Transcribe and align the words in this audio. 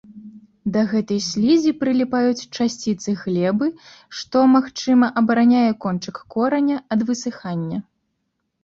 Да 0.75 0.81
гэтай 0.93 1.19
слізі 1.25 1.73
прыліпаюць 1.81 2.47
часціцы 2.57 3.09
глебы, 3.21 3.67
што, 4.23 4.37
магчыма, 4.57 5.11
абараняе 5.23 5.71
кончык 5.87 6.15
кораня 6.39 6.77
ад 6.99 7.07
высыхання. 7.13 7.77